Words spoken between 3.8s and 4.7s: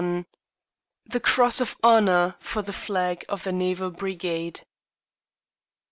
BRIGADE!